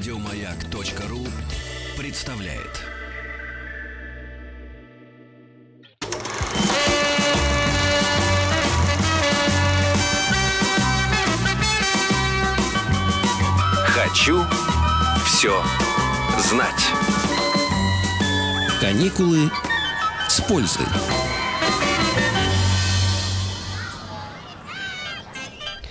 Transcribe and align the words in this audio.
Радиомаяк.ру 0.00 1.26
представляет. 1.98 2.80
Хочу 13.88 14.42
все 15.26 15.62
знать. 16.38 16.72
Каникулы 18.80 19.50
с 20.30 20.40
пользой. 20.40 20.86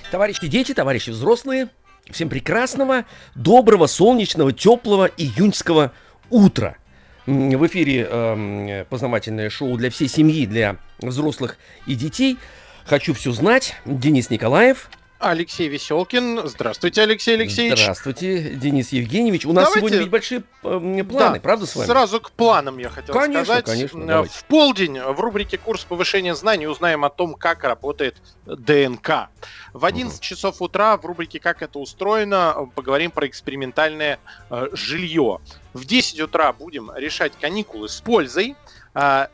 Товарищи 0.10 0.48
дети, 0.48 0.74
товарищи 0.74 1.12
взрослые, 1.12 1.70
всем 2.12 2.30
прекрасного, 2.30 3.06
доброго, 3.36 3.88
солнечного, 3.88 4.52
теплого 4.52 5.06
июньского 5.06 5.92
утра. 6.30 6.78
В 7.26 7.68
эфире 7.68 8.08
эм, 8.10 8.86
познавательное 8.90 9.50
шоу 9.50 9.78
для 9.78 9.90
всей 9.90 10.08
семьи, 10.08 10.46
для 10.46 10.78
взрослых 11.00 11.58
и 11.86 11.96
детей. 11.96 12.38
Хочу 12.86 13.14
все 13.14 13.32
знать. 13.32 13.76
Денис 13.86 14.30
Николаев. 14.30 14.90
Алексей 15.20 15.68
Веселкин. 15.68 16.48
Здравствуйте, 16.48 17.02
Алексей 17.02 17.36
Алексеевич. 17.36 17.78
Здравствуйте, 17.82 18.52
Денис 18.56 18.94
Евгеньевич. 18.94 19.46
У 19.46 19.52
нас 19.52 19.66
Давайте- 19.66 19.80
сегодня 19.80 19.98
ведь 20.00 20.10
большие 20.10 20.44
эм, 20.64 21.06
планы, 21.06 21.36
Да, 21.36 21.42
правда 21.42 21.66
с 21.66 21.76
вами? 21.76 21.88
Сразу 21.88 22.22
к 22.22 22.32
планам 22.32 22.78
я 22.78 22.90
хотел 22.90 23.14
Конечно, 23.14 23.44
сказать. 23.44 23.66
конечно, 23.66 24.02
Э, 24.02 24.06
давайте. 24.08 24.34
В 24.38 24.46
полдень 24.46 24.98
в 24.98 25.20
рубрике 25.20 25.58
«Курс 25.58 25.84
повышения 25.84 26.36
знаний» 26.36 26.68
узнаем 26.68 27.04
о 27.04 27.10
том, 27.10 27.34
как 27.34 27.66
работает 27.66 28.16
ДНК. 28.46 29.28
В 29.74 29.84
11 29.84 30.22
часов 30.22 30.62
утра 30.62 30.96
в 30.96 31.04
рубрике 31.06 31.42
«Как 31.42 31.62
это 31.62 31.80
устроено» 31.80 32.54
э, 32.56 32.66
поговорим 32.74 33.12
про 33.12 33.28
экспериментальное 33.28 34.20
э, 34.50 34.68
жилье. 34.72 35.40
В 35.74 35.84
10 35.84 36.22
утра 36.22 36.54
будем 36.54 36.92
решать 36.96 37.34
каникулы 37.40 37.90
с 37.90 38.00
пользой. 38.00 38.56
А, 38.94 39.30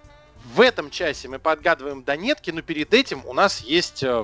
В 0.53 0.61
этом 0.61 0.91
часе 0.91 1.27
мы 1.27 1.39
подгадываем 1.39 2.03
донетки, 2.03 2.51
но 2.51 2.61
перед 2.61 2.93
этим 2.93 3.23
у 3.25 3.33
нас 3.33 3.61
есть 3.61 4.03
э, 4.03 4.23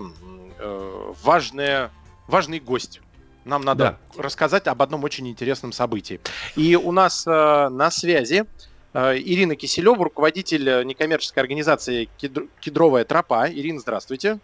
э, 0.61 1.13
важная, 1.23 1.89
важный 2.27 2.59
гость. 2.59 3.01
Нам 3.43 3.63
надо 3.63 3.97
рассказать 4.17 4.67
об 4.67 4.81
одном 4.81 5.03
очень 5.03 5.27
интересном 5.27 5.71
событии. 5.71 6.19
И 6.55 6.75
у 6.75 6.91
нас 6.91 7.25
э, 7.25 7.69
на 7.69 7.89
связи 7.89 8.45
э, 8.93 9.17
Ирина 9.17 9.55
Киселева, 9.55 10.03
руководитель 10.03 10.69
э, 10.69 10.83
некоммерческой 10.83 11.41
организации 11.41 12.07
«Кедр- 12.21 12.47
«Кедровая 12.59 13.03
тропа». 13.03 13.49
Ирина, 13.49 13.79
здравствуйте. 13.79 14.37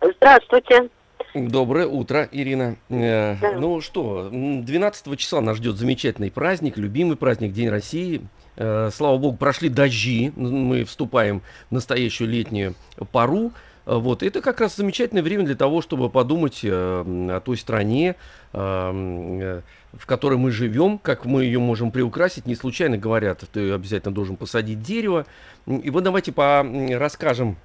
Здравствуйте. 0.00 0.88
Доброе 1.34 1.86
утро, 1.86 2.26
Ирина. 2.32 2.76
Э, 2.88 3.36
Да. 3.40 3.52
Ну 3.52 3.80
что, 3.82 4.28
м, 4.32 4.64
12 4.64 5.16
числа 5.16 5.40
нас 5.42 5.58
ждет 5.58 5.76
замечательный 5.76 6.30
праздник, 6.30 6.78
любимый 6.78 7.16
праздник, 7.18 7.52
День 7.52 7.68
России. 7.68 8.22
Э, 8.56 8.88
Слава 8.92 9.18
богу, 9.18 9.36
прошли 9.36 9.68
дожди, 9.68 10.32
мы 10.36 10.84
вступаем 10.84 11.42
в 11.70 11.74
настоящую 11.74 12.30
летнюю 12.30 12.74
пару. 13.12 13.52
Э, 13.88 13.96
Вот, 13.96 14.22
это 14.22 14.40
как 14.42 14.60
раз 14.60 14.76
замечательное 14.76 15.22
время 15.22 15.44
для 15.44 15.56
того, 15.56 15.80
чтобы 15.82 16.10
подумать 16.10 16.60
э, 16.62 16.68
м, 16.70 17.30
о 17.30 17.40
той 17.40 17.56
стране, 17.56 18.14
э, 18.52 18.58
м, 18.58 19.40
э, 19.40 19.62
в 19.94 20.06
которой 20.06 20.38
мы 20.38 20.50
живем, 20.50 20.98
как 20.98 21.24
мы 21.24 21.44
ее 21.44 21.58
можем 21.58 21.90
приукрасить. 21.90 22.46
Не 22.46 22.54
случайно 22.54 22.98
говорят, 22.98 23.44
ты 23.50 23.72
обязательно 23.72 24.14
должен 24.14 24.36
посадить 24.36 24.82
дерево. 24.82 25.24
И 25.66 25.88
вот 25.90 26.04
давайте 26.04 26.32
по, 26.32 26.64
расскажем 26.90 27.56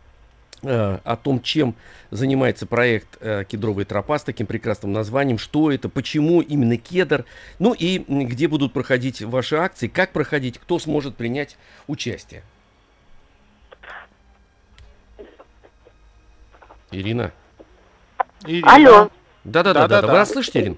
э, 0.64 1.00
о 1.04 1.16
том, 1.18 1.42
чем 1.42 1.76
занимается 2.12 2.66
проект 2.66 3.20
«Кедровая 3.50 3.84
тропа» 3.84 4.18
с 4.18 4.24
таким 4.24 4.48
прекрасным 4.48 4.94
названием, 4.94 5.38
что 5.38 5.72
это, 5.72 5.90
почему 5.90 6.40
именно 6.42 6.78
кедр, 6.78 7.26
ну 7.60 7.74
и 7.78 7.98
где 8.08 8.48
будут 8.48 8.72
проходить 8.72 9.22
ваши 9.22 9.58
акции, 9.58 9.90
как 9.90 10.14
проходить, 10.14 10.58
кто 10.60 10.80
сможет 10.80 11.18
принять 11.18 11.58
участие. 11.88 12.44
Ирина. 16.94 17.32
Ирина. 18.46 18.74
Алло. 18.76 19.10
Да-да-да, 19.44 19.88
Да-да-да. 19.88 20.08
вы 20.08 20.14
нас 20.14 20.32
слышите, 20.32 20.60
Ирина? 20.62 20.76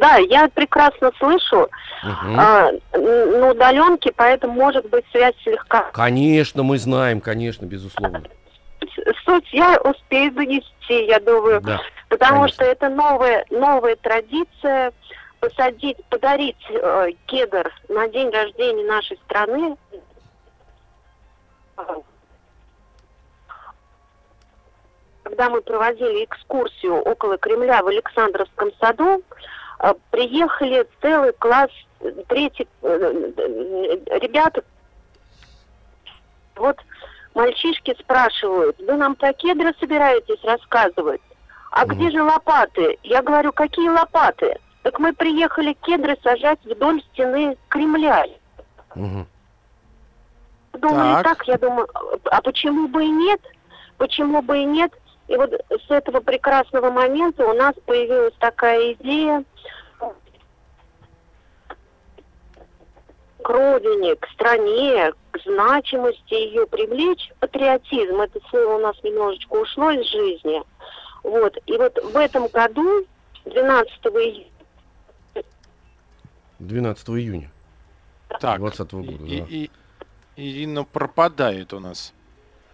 Да, 0.00 0.16
я 0.16 0.48
прекрасно 0.48 1.10
слышу 1.18 1.68
Мгм. 2.02 2.40
а, 2.40 2.70
на 2.94 3.50
удаленке, 3.50 4.12
поэтому 4.16 4.54
может 4.54 4.88
быть 4.88 5.04
связь 5.12 5.34
слегка. 5.42 5.90
Конечно, 5.92 6.62
мы 6.62 6.78
знаем, 6.78 7.20
конечно, 7.20 7.66
безусловно. 7.66 8.22
Суть 9.24 9.52
я 9.52 9.78
успею 9.82 10.32
донести, 10.32 11.04
я 11.06 11.20
думаю, 11.20 11.60
Да. 11.60 11.80
потому 12.08 12.40
конечно. 12.42 12.54
что 12.54 12.64
это 12.64 12.88
новая 12.88 13.44
новая 13.50 13.96
традиция 13.96 14.92
посадить, 15.40 15.98
подарить 16.08 16.56
э, 16.70 17.08
кедр 17.26 17.70
на 17.88 18.08
день 18.08 18.30
рождения 18.30 18.84
нашей 18.86 19.18
страны. 19.26 19.76
Когда 25.22 25.50
мы 25.50 25.60
проводили 25.60 26.24
экскурсию 26.24 26.96
около 26.96 27.36
Кремля 27.36 27.82
в 27.82 27.88
Александровском 27.88 28.70
саду, 28.80 29.22
э, 29.80 29.94
приехали 30.10 30.86
целый 31.02 31.32
класс 31.34 31.70
третий 32.28 32.66
э, 32.82 33.32
э, 33.36 34.18
ребята. 34.18 34.64
Вот 36.56 36.78
мальчишки 37.34 37.94
спрашивают, 37.98 38.78
вы 38.78 38.94
нам 38.94 39.14
про 39.14 39.32
кедры 39.32 39.74
собираетесь 39.78 40.42
рассказывать? 40.42 41.20
А 41.70 41.86
где 41.86 42.10
же 42.10 42.22
лопаты? 42.22 42.98
Я 43.02 43.22
говорю, 43.22 43.52
какие 43.52 43.88
лопаты? 43.88 44.58
Так 44.82 44.98
мы 44.98 45.12
приехали 45.12 45.74
кедры 45.82 46.16
сажать 46.22 46.58
вдоль 46.64 47.02
стены 47.12 47.56
Кремля. 47.68 48.26
Мгм. 48.94 49.26
Думали 50.72 51.22
Так. 51.22 51.24
так. 51.24 51.48
я 51.48 51.58
думаю, 51.58 51.88
а 52.24 52.42
почему 52.42 52.88
бы 52.88 53.04
и 53.04 53.10
нет? 53.10 53.40
Почему 53.98 54.40
бы 54.42 54.58
и 54.58 54.64
нет? 54.64 54.92
И 55.30 55.36
вот 55.36 55.52
с 55.70 55.88
этого 55.90 56.18
прекрасного 56.20 56.90
момента 56.90 57.46
у 57.46 57.52
нас 57.54 57.72
появилась 57.86 58.34
такая 58.40 58.94
идея 58.94 59.44
к 63.40 63.48
родине, 63.48 64.16
к 64.16 64.26
стране, 64.30 65.12
к 65.30 65.38
значимости 65.44 66.34
ее 66.34 66.66
привлечь, 66.66 67.30
патриотизм. 67.38 68.20
Это 68.20 68.40
слово 68.50 68.74
у 68.74 68.78
нас 68.80 68.96
немножечко 69.04 69.54
ушло 69.54 69.92
из 69.92 70.04
жизни. 70.10 70.60
Вот. 71.22 71.56
И 71.66 71.76
вот 71.76 71.96
в 72.02 72.16
этом 72.16 72.48
году, 72.48 73.06
12 73.44 73.88
июня, 74.06 74.50
12 76.58 77.08
июня 77.10 77.50
Так, 78.40 78.58
2020 78.58 78.92
года. 78.94 79.24
и- 79.24 79.40
да. 79.40 79.46
и- 79.48 79.70
Ирина 80.36 80.82
пропадает 80.84 81.72
у 81.72 81.78
нас. 81.78 82.14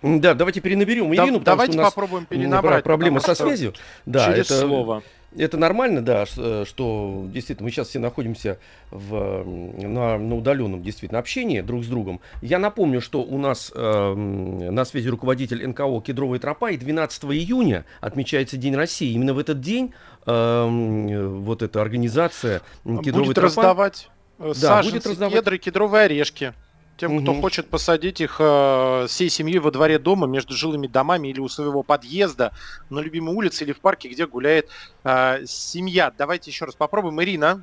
Да, 0.02 0.34
давайте 0.34 0.60
перенаберем 0.60 1.08
Да- 1.14 1.24
Ирину, 1.24 1.40
давайте 1.40 1.72
что 1.72 1.80
у 1.80 1.84
нас 1.84 1.92
попробуем 1.94 2.26
перенабрать. 2.26 2.82
про- 2.84 2.90
проблема 2.90 3.20
со 3.20 3.34
связью. 3.34 3.72
Да, 4.04 4.26
через 4.26 4.46
это, 4.50 4.60
слово. 4.60 5.02
это 5.36 5.56
нормально, 5.56 6.02
да, 6.02 6.24
э, 6.36 6.64
что 6.66 7.24
действительно 7.32 7.64
мы 7.64 7.70
сейчас 7.70 7.88
все 7.88 7.98
находимся 7.98 8.58
в, 8.90 9.44
на, 9.44 10.18
на 10.18 10.34
удаленном 10.36 10.82
действительно 10.82 11.18
общении 11.18 11.60
друг 11.60 11.82
с 11.84 11.86
другом. 11.88 12.20
Я 12.42 12.58
напомню, 12.58 13.00
что 13.00 13.22
у 13.22 13.38
нас 13.38 13.72
э, 13.74 14.14
на 14.14 14.84
связи 14.84 15.08
руководитель 15.08 15.66
НКО 15.66 16.00
«Кедровая 16.02 16.38
тропа», 16.38 16.70
и 16.70 16.76
12 16.76 17.24
июня 17.24 17.84
отмечается 18.00 18.56
День 18.56 18.76
России. 18.76 19.12
Именно 19.12 19.34
в 19.34 19.38
этот 19.38 19.60
день 19.60 19.94
э, 20.26 21.26
вот 21.40 21.62
эта 21.62 21.80
организация 21.80 22.60
«Кедровая 22.84 23.24
Будет 23.24 23.34
тропа» 23.36 23.46
раздавать 23.46 24.08
э, 24.38 24.52
саженцы, 24.54 24.96
будет 24.96 25.06
раздавать. 25.06 25.34
кедры, 25.34 25.58
кедровые 25.58 26.04
орешки. 26.04 26.52
Тем, 26.96 27.20
кто 27.20 27.32
Мгм. 27.32 27.42
хочет 27.42 27.68
посадить 27.68 28.22
их 28.22 28.36
э, 28.40 29.06
всей 29.08 29.28
семьей 29.28 29.58
во 29.58 29.70
дворе 29.70 29.98
дома, 29.98 30.26
между 30.26 30.54
жилыми 30.54 30.86
домами 30.86 31.28
или 31.28 31.40
у 31.40 31.48
своего 31.48 31.82
подъезда, 31.82 32.52
на 32.88 33.00
любимой 33.00 33.34
улице 33.34 33.64
или 33.64 33.72
в 33.72 33.80
парке, 33.80 34.08
где 34.08 34.26
гуляет 34.26 34.70
э, 35.04 35.44
семья. 35.44 36.10
Давайте 36.16 36.50
еще 36.50 36.64
раз 36.64 36.75
попробуем. 36.75 37.20
Ирина. 37.22 37.60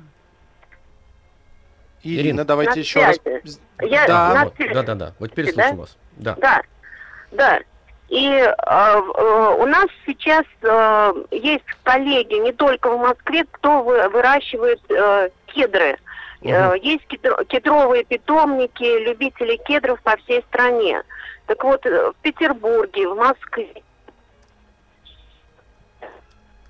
Ирина, 2.04 2.20
Ирина. 2.20 2.44
давайте 2.44 2.74
На 2.74 2.78
еще 2.80 3.04
раз. 3.04 3.16
связи. 3.16 3.58
Я 3.82 4.06
Да. 4.06 4.34
на 4.34 4.44
вот, 4.44 4.54
да, 4.72 4.82
да, 4.82 4.94
да. 4.94 5.14
Вот 5.18 5.30
теперь 5.32 5.52
Да? 5.54 5.72
вас. 5.72 5.96
Да. 6.16 6.36
Да, 6.40 6.62
да. 7.32 7.60
И 8.10 8.28
э, 8.28 8.54
э, 8.54 9.56
у 9.58 9.66
нас 9.66 9.86
сейчас 10.06 10.44
э, 10.62 11.12
есть 11.32 11.64
коллеги 11.82 12.34
не 12.34 12.52
только 12.52 12.88
в 12.94 13.00
Москве, 13.00 13.44
кто 13.50 13.82
вы- 13.82 14.08
выращивает 14.10 14.80
э, 14.90 15.30
кедры. 15.46 15.92
Э, 15.92 15.96
Мгм. 16.52 16.74
есть 16.74 17.04
кедро- 17.06 17.44
кедровые 17.46 18.04
питомники, 18.04 19.04
любители 19.04 19.56
кедров 19.56 20.00
по 20.02 20.16
всей 20.18 20.42
стране. 20.42 21.02
Так 21.46 21.64
вот, 21.64 21.84
э, 21.86 22.10
в 22.10 22.14
Петербурге, 22.22 23.08
в 23.08 23.16
Москве, 23.16 23.82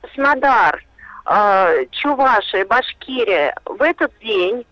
Краснодар, 0.01 0.85
э, 1.27 1.87
Чувашия, 1.91 2.65
Башкирия 2.67 3.57
в 3.65 3.83
этот 3.83 4.17
день 4.21 4.65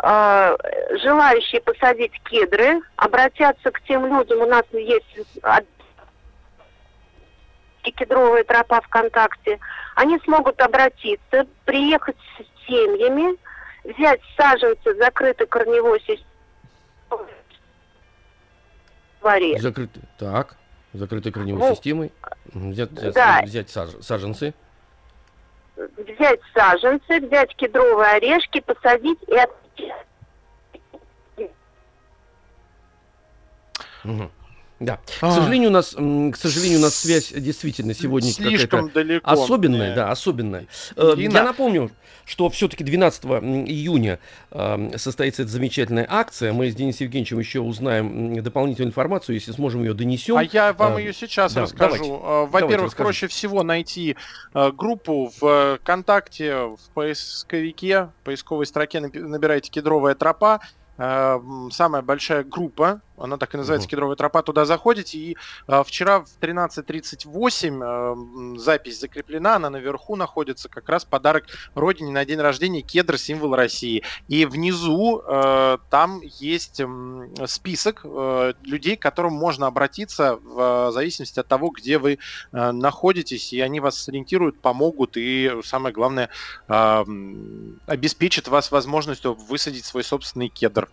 желающие 0.00 1.62
посадить 1.62 2.12
кедры 2.24 2.82
обратятся 2.96 3.70
к 3.70 3.80
тем 3.82 4.04
людям, 4.04 4.42
у 4.42 4.46
нас 4.46 4.64
есть 4.72 5.06
кедровая 7.82 8.44
тропа 8.44 8.80
ВКонтакте, 8.82 9.58
они 9.94 10.18
смогут 10.24 10.60
обратиться, 10.60 11.46
приехать 11.64 12.16
с 12.36 12.66
семьями 12.66 13.38
взять 13.84 14.20
саженцы 14.36 14.94
закрытой 14.96 15.46
корневой 15.46 16.00
системы. 16.00 16.26
дворе. 19.20 19.58
Закрытый. 19.60 20.02
Так. 20.18 20.56
Закрытой 20.92 21.32
корневой 21.32 21.68
Ну, 21.70 21.74
системой. 21.74 22.12
Взять, 22.52 22.90
взять- 22.90 23.14
да. 23.14 23.40
взять 23.42 23.70
саж- 23.70 24.00
саженцы. 24.02 24.52
Взять 25.76 26.40
саженцы, 26.54 27.20
взять 27.20 27.54
кедровые 27.56 28.10
орешки, 28.12 28.60
посадить 28.60 29.18
и 29.26 29.34
от... 29.36 29.50
Мгм. 34.04 34.30
Да. 34.80 34.96
К 35.20 35.22
А. 35.22 35.32
сожалению, 35.32 35.70
у 35.70 35.72
нас, 35.72 35.90
к 35.94 36.36
сожалению, 36.36 36.78
у 36.78 36.82
нас 36.82 36.94
связь 36.96 37.32
действительно 37.32 37.94
сегодня 37.94 38.30
Слишком 38.30 38.90
далеко. 38.90 39.30
особенная, 39.30 39.86
мне. 39.88 39.94
да, 39.94 40.10
особенная. 40.10 40.66
Э, 40.96 41.12
Ирина. 41.16 41.34
Я 41.38 41.44
напомню, 41.44 41.90
что 42.24 42.48
все-таки 42.50 42.82
12 42.82 43.24
июня 43.24 44.18
э, 44.50 44.96
состоится 44.96 45.42
эта 45.42 45.50
замечательная 45.50 46.06
акция. 46.08 46.52
Мы 46.52 46.70
с 46.70 46.74
Денисом 46.74 47.04
Евгеньевичем 47.06 47.38
еще 47.38 47.60
узнаем 47.60 48.42
дополнительную 48.42 48.90
информацию, 48.90 49.34
если 49.36 49.52
сможем 49.52 49.82
ее 49.82 49.94
донесем. 49.94 50.36
А 50.36 50.42
я 50.42 50.72
вам 50.72 50.96
А, 50.96 51.00
ее 51.00 51.12
сейчас 51.12 51.54
да, 51.54 51.62
расскажу. 51.62 52.20
А, 52.22 52.46
Во-первых, 52.46 52.96
проще 52.96 53.28
всего 53.28 53.62
найти 53.62 54.16
а, 54.52 54.72
группу 54.72 55.30
в 55.40 55.46
э, 55.46 55.78
ВКонтакте, 55.82 56.56
в 56.56 56.78
поисковике, 56.94 58.04
в 58.04 58.24
поисковой 58.24 58.66
строке 58.66 59.00
набирайте 59.00 59.70
«Кедровая 59.70 60.14
тропа». 60.14 60.60
А, 60.96 61.40
Самая 61.72 62.02
большая 62.02 62.44
группа, 62.44 63.00
она 63.16 63.36
так 63.38 63.54
и 63.54 63.56
называется 63.56 63.86
Мгм. 63.86 63.90
«Кедровая 63.90 64.16
тропа», 64.16 64.42
туда 64.42 64.64
заходите. 64.64 65.18
И 65.18 65.36
а, 65.66 65.84
вчера 65.84 66.20
в 66.20 66.26
13.38 66.40 67.80
а, 67.82 68.12
м, 68.12 68.58
запись 68.58 69.00
закреплена, 69.00 69.56
она 69.56 69.70
наверху 69.70 70.16
находится, 70.16 70.68
как 70.68 70.88
раз 70.88 71.04
подарок 71.04 71.44
Родине 71.74 72.12
на 72.12 72.24
день 72.24 72.40
рождения, 72.40 72.82
кедр, 72.82 73.18
символ 73.18 73.54
России. 73.54 74.02
И 74.28 74.44
внизу 74.46 75.20
э, 75.20 75.78
там 75.90 76.20
есть 76.22 76.80
м, 76.80 77.32
список 77.46 78.00
э, 78.04 78.52
людей, 78.62 78.96
к 78.96 79.02
которым 79.02 79.34
можно 79.34 79.66
обратиться 79.66 80.36
в 80.42 80.90
зависимости 80.92 81.38
от 81.40 81.48
того, 81.48 81.70
где 81.70 81.98
вы 81.98 82.18
э, 82.52 82.72
находитесь, 82.72 83.52
и 83.52 83.60
они 83.60 83.80
вас 83.80 83.98
сориентируют, 83.98 84.60
помогут 84.60 85.16
и, 85.16 85.50
самое 85.64 85.92
главное, 85.94 86.30
м, 86.68 87.78
обеспечат 87.86 88.48
вас 88.48 88.70
возможностью 88.70 89.34
высадить 89.34 89.84
свой 89.84 90.04
собственный 90.04 90.48
кедр. 90.48 90.88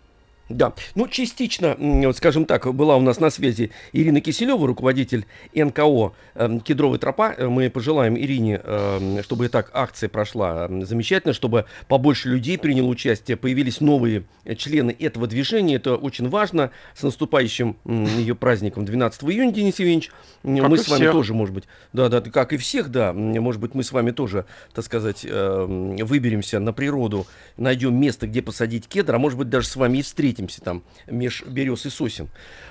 Да, 0.51 0.73
ну 0.95 1.07
частично, 1.07 1.75
вот 1.79 2.17
скажем 2.17 2.45
так, 2.45 2.73
была 2.73 2.97
у 2.97 3.01
нас 3.01 3.19
на 3.19 3.29
связи 3.29 3.71
Ирина 3.93 4.21
Киселева, 4.21 4.67
руководитель 4.67 5.25
НКО 5.55 6.13
эм, 6.35 6.59
«Кедровая 6.59 6.99
тропа». 6.99 7.33
Э, 7.37 7.47
Мы 7.47 7.69
пожелаем 7.69 8.17
Ирине, 8.17 8.61
эм, 8.63 9.23
чтобы 9.23 9.45
и 9.45 9.47
так 9.47 9.71
акция 9.73 10.09
прошла 10.09 10.65
м, 10.65 10.85
замечательно, 10.85 11.33
чтобы 11.33 11.65
побольше 11.87 12.29
людей 12.29 12.57
приняло 12.57 12.87
участие, 12.87 13.37
появились 13.37 13.81
новые 13.81 14.23
члены 14.57 14.95
этого 14.97 15.27
движения. 15.27 15.75
Это 15.75 15.95
очень 15.95 16.29
важно. 16.29 16.71
С 16.95 17.03
наступающим 17.03 17.77
ее 17.85 18.35
праздником 18.35 18.85
12 18.85 19.23
июня, 19.31 19.51
Денис 19.51 19.79
Евгеньевич. 19.79 20.11
Как 20.43 20.69
Мы 20.69 20.77
с 20.77 20.87
вами 20.87 21.01
всех. 21.01 21.11
тоже, 21.11 21.33
может 21.33 21.53
быть, 21.53 21.65
да, 21.93 22.09
да, 22.09 22.21
как 22.21 22.53
и 22.53 22.57
всех, 22.57 22.89
да, 22.89 23.13
может 23.13 23.61
быть, 23.61 23.75
мы 23.75 23.83
с 23.83 23.91
вами 23.91 24.11
тоже, 24.11 24.45
так 24.73 24.83
сказать, 24.83 25.25
эм, 25.27 25.95
выберемся 25.97 26.59
на 26.59 26.73
природу, 26.73 27.27
найдем 27.57 27.95
место, 27.95 28.27
где 28.27 28.41
посадить 28.41 28.87
кедр, 28.87 29.15
а 29.15 29.19
может 29.19 29.37
быть, 29.37 29.49
даже 29.49 29.67
с 29.67 29.75
вами 29.75 29.99
и 29.99 30.03
встретимся 30.47 30.61
там 30.61 30.83
меж 31.07 31.43
берез 31.43 31.85
и 31.85 31.89
сосен. 31.89 32.29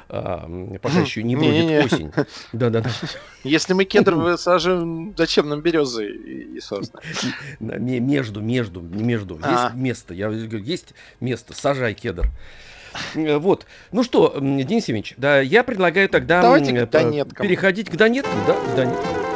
А, 0.09 0.49
пока 0.83 1.01
еще 1.01 1.23
не 1.23 1.37
бродит 1.37 1.53
Не-не-не. 1.55 1.85
осень. 1.85 2.13
Да-да-да. 2.53 2.91
Если 3.45 3.75
мы 3.75 3.85
кедр 3.85 4.15
высаживаем, 4.15 5.15
зачем 5.17 5.49
нам 5.49 5.61
березы 5.61 6.09
и, 6.11 6.57
и 6.57 6.61
сосны? 6.61 7.01
Между, 7.61 8.41
между, 8.41 8.81
не 8.81 9.03
между. 9.03 9.35
Есть 9.37 9.47
А. 9.47 9.73
место. 9.75 10.15
Я 10.15 10.31
говорю, 10.31 10.59
есть 10.59 10.95
место. 11.21 11.55
Сажай 11.55 11.95
кедр. 11.95 12.27
Э, 13.15 13.39
Вот. 13.39 13.67
Ну 13.93 14.03
что, 14.03 14.35
Денис 14.41 14.89
Евгеньевич, 14.89 15.15
да, 15.17 15.41
я 15.41 15.63
предлагаю 15.63 16.09
тогда 16.09 16.43
Давайте 16.43 16.73
м, 16.77 16.87
к 16.89 16.95
э, 16.95 17.43
переходить 17.43 17.89
к 17.89 17.97
донеткам, 17.97 18.39
да, 18.47 18.55
к 18.55 18.75
донеткам. 18.75 19.30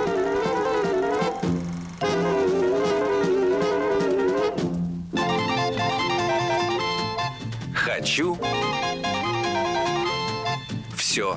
Все 11.15 11.37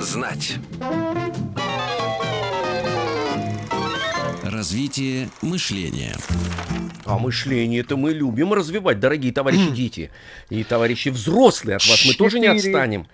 знать. 0.00 0.58
Развитие 4.44 5.28
мышления. 5.42 6.14
А 7.04 7.18
мышление 7.18 7.80
это 7.80 7.96
мы 7.96 8.12
любим 8.12 8.52
развивать, 8.52 9.00
дорогие 9.00 9.32
товарищи 9.32 9.70
дети 9.72 10.12
и 10.50 10.62
товарищи 10.62 11.08
взрослые. 11.08 11.78
От 11.78 11.86
вас 11.88 12.04
мы 12.06 12.14
тоже 12.14 12.38
не 12.38 12.46
отстанем. 12.46 13.08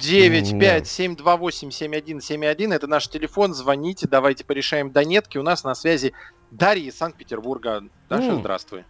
9, 0.00 0.52
Да. 0.52 0.58
5, 0.58 0.88
7, 0.88 1.16
2, 1.16 1.36
8, 1.36 1.70
7, 1.70 1.94
1, 1.94 2.20
7, 2.22 2.46
1. 2.46 2.72
Это 2.72 2.86
наш 2.86 3.06
телефон. 3.06 3.52
Звоните, 3.52 4.08
давайте 4.08 4.46
порешаем 4.46 4.92
донетки. 4.92 5.36
У 5.36 5.42
нас 5.42 5.62
на 5.62 5.74
связи 5.74 6.14
Дарья 6.50 6.88
из 6.88 6.96
Санкт-Петербурга. 6.96 7.82
Даша, 8.08 8.34
здравствуй. 8.36 8.84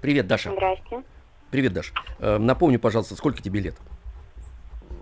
Привет, 0.00 0.26
Даша. 0.26 0.50
Здрасте. 0.50 1.04
Привет, 1.52 1.72
Даша. 1.74 1.92
Э, 2.18 2.38
напомни, 2.38 2.76
пожалуйста, 2.76 3.14
сколько 3.14 3.40
тебе 3.40 3.60
лет? 3.60 3.76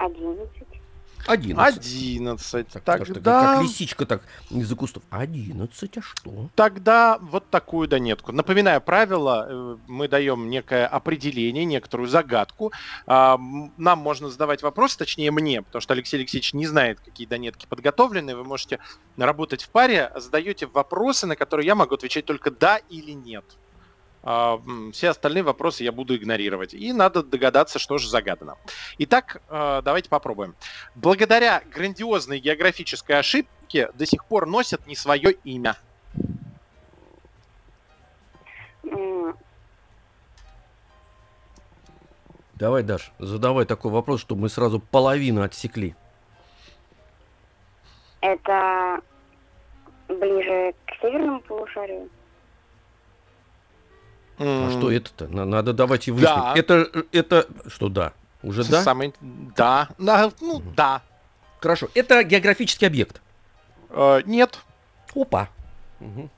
Одиннадцать. 0.00 0.80
11. 1.26 1.84
11. 1.84 2.68
Так, 2.68 2.84
Даша, 2.84 3.04
ты 3.04 3.14
Тогда, 3.14 3.54
как 3.54 3.62
лисичка 3.62 4.06
так 4.06 4.22
из-за 4.48 4.74
кустов. 4.74 5.02
11, 5.10 5.98
а 5.98 6.00
что? 6.02 6.48
тогда 6.54 7.18
вот 7.20 7.48
такую 7.50 7.88
донетку. 7.88 8.32
Напоминаю 8.32 8.80
правила, 8.80 9.46
э, 9.48 9.76
мы 9.86 10.08
даем 10.08 10.48
некое 10.48 10.86
определение, 10.86 11.64
некоторую 11.64 12.08
загадку. 12.08 12.72
А, 13.06 13.38
Нам 13.76 13.98
можно 13.98 14.30
задавать 14.30 14.62
вопросы, 14.62 14.98
точнее 14.98 15.30
мне, 15.30 15.62
потому 15.62 15.82
что 15.82 15.94
Алексей 15.94 16.16
Алексеевич 16.16 16.54
не 16.54 16.66
знает, 16.66 17.00
какие 17.00 17.26
донетки 17.26 17.66
подготовлены. 17.66 18.34
Вы 18.34 18.44
можете 18.44 18.78
работать 19.16 19.62
в 19.62 19.68
паре, 19.68 20.10
задаете 20.16 20.66
вопросы, 20.66 21.26
на 21.26 21.36
которые 21.36 21.66
я 21.66 21.74
могу 21.74 21.94
отвечать 21.94 22.24
только 22.24 22.50
да 22.50 22.78
или 22.88 23.12
нет. 23.12 23.44
А, 24.22 24.60
Все 24.92 25.08
остальные 25.10 25.42
вопросы 25.42 25.84
я 25.84 25.92
буду 25.92 26.16
игнорировать. 26.16 26.74
И 26.74 26.92
надо 26.92 27.22
догадаться, 27.22 27.78
что 27.78 27.98
же 27.98 28.08
загадано. 28.08 28.56
Итак, 28.98 29.42
э, 29.48 29.82
давайте 29.84 30.08
попробуем. 30.08 30.54
Благодаря 30.94 31.62
грандиозной 31.72 32.38
географической 32.38 33.18
ошибке 33.18 33.90
до 33.94 34.06
сих 34.06 34.24
пор 34.24 34.46
носят 34.46 34.86
не 34.86 34.96
свое 34.96 35.32
имя. 35.44 35.76
Давай, 42.54 42.82
Даш, 42.82 43.12
задавай 43.18 43.64
такой 43.64 43.90
вопрос, 43.90 44.20
чтобы 44.20 44.42
мы 44.42 44.50
сразу 44.50 44.80
половину 44.80 45.40
отсекли. 45.40 45.94
Это 48.20 49.00
ближе 50.08 50.74
к 50.84 51.00
северному 51.00 51.40
полушарию? 51.40 52.10
А 54.42 54.70
что 54.70 54.90
это-то? 54.90 55.28
На- 55.28 55.44
Надо 55.44 55.72
давать 55.74 56.08
и 56.08 56.12
Да. 56.12 56.16
выяснить. 56.52 56.64
Это, 56.64 57.04
это, 57.12 57.46
что 57.68 57.88
да? 57.90 58.12
Уже 58.42 58.64
да? 58.64 58.82
Самый... 58.82 59.12
Да. 59.20 59.88
Да, 59.98 60.32
Ну, 60.40 60.60
Мгм. 60.60 60.74
да. 60.74 61.02
Хорошо. 61.60 61.88
Это 61.94 62.22
географический 62.24 62.86
объект. 62.86 63.20
Э, 63.90 64.22
нет. 64.24 64.58
Опа. 65.14 65.48
Мгм. 65.98 66.30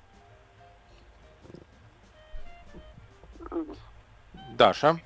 Даша. 4.56 4.98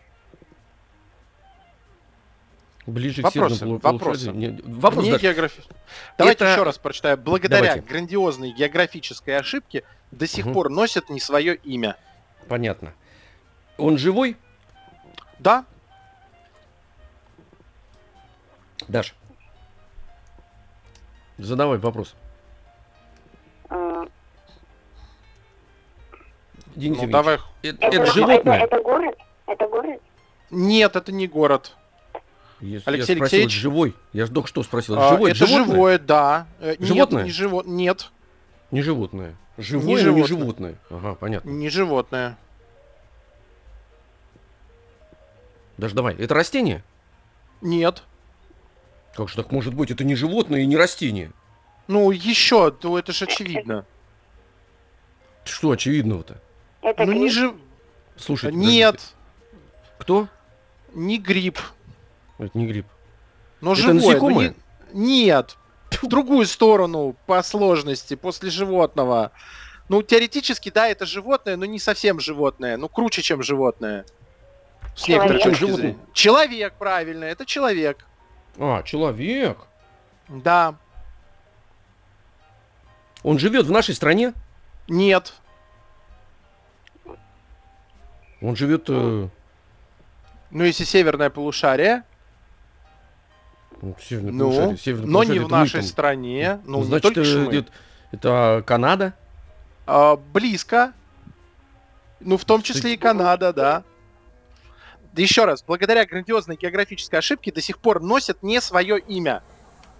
Ближе 2.87 3.21
Вопросы, 3.23 3.55
к 3.57 3.59
северному 3.59 3.81
вопросы. 3.81 4.31
Не- 4.31 4.61
Вопрос, 4.63 5.05
не 5.05 5.11
географи- 5.19 5.61
Давайте 6.17 6.45
Это- 6.45 6.53
еще 6.53 6.63
раз 6.63 6.79
прочитаю. 6.79 7.19
Благодаря 7.19 7.63
Давайте. 7.75 7.89
грандиозной 7.89 8.53
географической 8.53 9.37
ошибке 9.37 9.83
до 10.13 10.27
сих 10.29 10.45
Мгм. 10.47 10.55
пор 10.55 10.71
носят 10.71 11.11
не 11.11 11.19
свое 11.19 11.57
имя. 11.57 11.97
Понятно. 12.49 12.93
Он 13.79 13.99
живой? 13.99 14.37
Да. 15.39 15.65
Даш. 18.89 19.15
Задавай 21.39 21.79
вопрос. 21.79 22.15
Э, 23.69 24.05
Денис 26.75 26.99
Ну, 27.01 27.09
давай. 27.09 27.39
Это, 27.63 27.87
Это, 27.87 27.97
это 27.97 28.07
животное? 28.13 28.57
Это, 28.59 28.77
это 28.77 28.83
город? 28.83 29.19
Это 29.47 29.67
город? 29.69 30.01
Нет, 30.51 30.97
это 30.97 31.13
не 31.13 31.27
город. 31.27 31.77
Я, 32.61 32.81
Алексей 32.87 33.13
я 33.13 33.17
спросил, 33.19 33.23
Алексеевич? 33.23 33.53
это 33.53 33.61
живой. 33.61 33.95
Я 34.15 34.27
же 34.27 34.33
только 34.33 34.49
что 34.49 34.63
спросил. 34.63 34.99
А, 34.99 35.11
живой, 35.11 35.33
это 35.33 35.47
животное? 35.47 35.75
живое, 35.75 35.99
да. 35.99 36.47
Э, 36.61 36.71
нет, 36.79 36.89
Животное? 36.89 37.25
не 37.25 37.31
живо- 37.31 37.63
Нет, 37.67 38.11
Не 38.71 38.81
животное. 38.83 39.37
Живое, 39.59 40.03
Не 40.03 40.11
но 40.11 40.13
не 40.13 40.25
животное. 40.25 40.27
животное. 40.27 40.75
Ага, 40.91 41.15
понятно. 41.15 41.49
не 41.51 41.69
животное. 41.71 42.37
Даже 45.79 45.95
давай. 45.95 46.15
Это 46.15 46.35
растение? 46.35 46.83
Нет. 47.61 48.03
Как 49.15 49.29
же 49.29 49.37
так 49.37 49.51
может 49.53 49.75
быть? 49.75 49.91
Это 49.91 50.05
не 50.05 50.15
животное 50.15 50.61
и 50.61 50.67
не 50.67 50.77
растение. 50.77 51.33
Ну, 51.89 52.11
еще, 52.11 52.71
то 52.71 52.99
это 52.99 53.13
же 53.13 53.25
очевидно. 53.27 53.85
Что 55.45 55.71
очевидного-то? 55.71 56.41
Это 56.83 57.05
ну, 57.05 57.13
не 57.13 57.19
грипп? 57.21 57.33
жив... 57.33 57.55
Слушай, 58.17 58.53
Нет, 58.53 59.01
Кто? 59.99 60.29
не 60.95 61.19
грипп. 61.19 61.61
Это 62.39 62.57
не 62.59 62.67
грипп. 62.67 62.87
Но 63.61 63.73
Это 63.73 63.83
живое. 63.83 63.95
ну, 64.01 64.07
насекомое? 64.09 64.55
не- 64.93 65.25
Нет. 65.27 65.57
В 66.03 66.07
другую 66.09 66.47
сторону 66.47 67.17
по 67.27 67.43
сложности, 67.43 68.15
после 68.17 68.51
животного. 68.51 69.31
Ну, 69.89 70.03
теоретически, 70.03 70.71
да, 70.71 70.89
это 70.89 71.07
животное, 71.07 71.57
но 71.57 71.65
не 71.65 71.79
совсем 71.79 72.19
животное. 72.21 72.77
Ну, 72.77 72.89
круче, 72.89 73.23
чем 73.23 73.43
животное. 73.43 74.05
С 74.95 75.03
Человек. 75.05 75.25
некоторой 75.31 75.43
точки 75.43 75.61
Животное. 75.61 75.77
зрения. 75.91 75.99
Человек, 76.13 76.73
правильно, 76.79 77.25
это 77.25 77.45
человек. 77.47 78.05
А, 78.59 78.83
человек. 78.83 79.59
Да. 80.29 80.75
Он 83.23 83.39
живет 83.39 83.67
в 83.67 83.71
нашей 83.71 83.95
стране? 83.95 84.33
Нет. 84.89 85.35
Он 88.41 88.57
живет... 88.57 88.85
э, 88.89 89.29
Ну, 90.51 90.65
если 90.65 90.85
северное 90.85 91.31
полушарие, 91.31 92.03
ну, 93.83 93.95
в 93.99 94.05
северном 94.05 94.37
ну, 94.37 94.51
полушарии. 94.51 94.77
Северное 94.77 95.07
но 95.07 95.13
полушарие 95.19 95.41
не 95.41 95.47
в 95.47 95.51
мы 95.51 95.57
нашей 95.59 95.81
там. 95.81 95.83
стране. 95.83 96.61
Ну, 96.65 96.73
Ну, 96.73 96.79
не 96.79 96.85
значит, 96.85 97.03
только 97.03 97.25
ж 97.25 97.37
мы. 97.47 97.55
это, 97.55 97.73
это 98.13 98.63
Канада? 98.67 99.15
А, 99.87 100.17
близко. 100.17 100.93
Ну, 102.21 102.37
в 102.37 102.45
том 102.45 102.63
числе 102.63 102.95
и 102.95 102.97
Канада, 102.97 103.53
да. 103.53 103.83
Еще 105.17 105.45
раз, 105.45 105.63
благодаря 105.67 106.05
грандиозной 106.05 106.57
географической 106.57 107.19
ошибке 107.19 107.51
до 107.53 107.61
сих 107.63 107.79
пор 107.79 108.03
носят 108.03 108.43
не 108.43 108.61
свое 108.61 108.99
имя. 108.99 109.43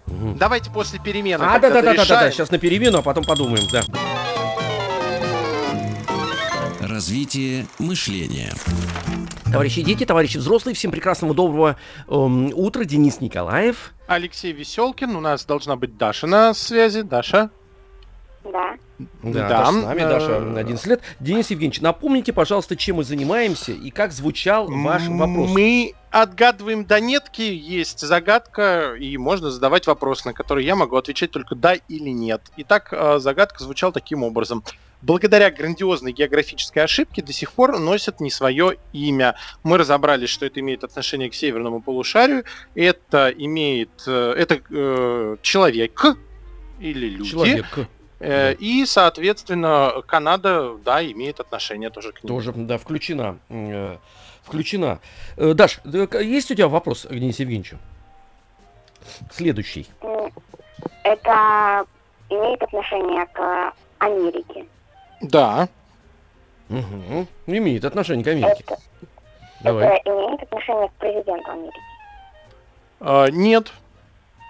Мгм. 0.05 0.37
Давайте 0.37 0.69
после 0.71 0.99
перемены. 0.99 1.43
А, 1.43 1.59
да, 1.59 1.69
да, 1.69 1.69
да, 1.69 1.81
да, 1.81 1.81
да, 1.81 1.93
дорешаем. 1.95 2.31
сейчас 2.31 2.51
на 2.51 2.59
перемену, 2.59 2.99
а 2.99 3.01
потом 3.01 3.23
подумаем, 3.23 3.67
да. 3.71 3.81
Развитие 6.97 7.67
мышления. 7.77 8.51
Товарищи 9.51 9.83
дети, 9.83 10.03
товарищи 10.03 10.39
взрослые, 10.39 10.73
всем 10.73 10.89
прекрасного 10.89 11.35
доброго 11.35 11.77
эм, 12.07 12.51
утра. 12.55 12.85
Денис 12.85 13.21
Николаев. 13.21 13.93
Алексей 14.07 14.51
Веселкин, 14.51 15.15
у 15.15 15.19
нас 15.19 15.45
должна 15.45 15.75
быть 15.75 15.95
Даша 15.95 16.25
на 16.25 16.55
связи. 16.55 17.03
Даша. 17.03 17.51
Да. 18.43 18.77
Да, 18.97 19.07
Да, 19.21 19.47
Даша 19.47 19.71
с 19.71 19.83
нами, 19.83 19.99
э, 19.99 20.09
Даша 20.09 20.39
на 20.39 20.59
11 20.59 20.87
лет. 20.87 21.01
Денис 21.19 21.51
Евгеньевич, 21.51 21.81
напомните, 21.81 22.33
пожалуйста, 22.33 22.75
чем 22.75 22.95
мы 22.95 23.03
занимаемся 23.03 23.73
и 23.73 23.91
как 23.91 24.11
звучал 24.11 24.67
ваш 24.67 25.07
вопрос. 25.07 25.51
Мы 25.51 25.93
отгадываем 26.09 26.83
донетки, 26.83 27.43
есть 27.43 27.99
загадка, 27.99 28.95
и 28.99 29.17
можно 29.17 29.51
задавать 29.51 29.85
вопрос, 29.85 30.25
на 30.25 30.33
который 30.33 30.65
я 30.65 30.75
могу 30.75 30.95
отвечать 30.95 31.29
только 31.29 31.53
да 31.53 31.75
или 31.75 32.09
нет. 32.09 32.41
Итак, 32.57 32.89
э, 32.91 33.19
загадка 33.19 33.63
звучала 33.63 33.93
таким 33.93 34.23
образом. 34.23 34.63
Благодаря 35.01 35.51
грандиозной 35.51 36.11
географической 36.11 36.83
ошибке 36.83 37.21
до 37.21 37.31
сих 37.33 37.51
пор 37.51 37.77
носят 37.79 38.19
не 38.19 38.31
свое 38.31 38.77
имя. 38.93 39.35
Мы 39.63 39.77
разобрались, 39.77 40.29
что 40.29 40.45
это 40.45 40.59
имеет 40.59 40.83
отношение 40.83 41.29
к 41.29 41.33
северному 41.35 41.81
полушарию. 41.81 42.43
Это 42.75 43.29
имеет... 43.29 43.89
э, 44.07 44.33
Это 44.37 44.59
э, 44.69 45.37
человек 45.41 46.03
или 46.79 47.09
люди. 47.09 47.29
Человек 47.29 47.87
Э, 48.19 48.53
И, 48.53 48.85
соответственно, 48.85 49.93
Канада, 50.05 50.75
да, 50.83 51.03
имеет 51.03 51.39
отношение 51.39 51.89
тоже 51.89 52.11
к 52.11 52.23
ним. 52.23 52.27
тоже, 52.27 52.51
да, 52.55 52.77
включена. 52.77 53.37
э, 53.49 53.97
включена. 54.43 54.99
Э, 55.35 55.53
Даш, 55.53 55.79
есть 55.85 56.51
у 56.51 56.55
тебя 56.55 56.67
вопрос 56.67 57.03
к 57.03 57.13
Денису 57.13 57.43
Евгеньевичу? 57.43 57.77
Следующий. 59.31 59.87
Это 61.03 61.85
имеет 62.29 62.61
отношение 62.61 63.25
к 63.27 63.73
Америке. 63.99 64.65
Да. 65.21 65.67
Мгм. 66.69 67.27
Имеет 67.47 67.85
отношение 67.85 68.23
к 68.23 68.27
Америке. 68.27 68.63
Это, 68.67 68.77
Давай. 69.61 69.97
это 69.97 70.09
имеет 70.11 70.43
отношение 70.43 70.89
к 70.89 70.93
президенту 70.93 71.51
Америки. 71.51 71.79
А, 72.99 73.27
Нет, 73.29 73.71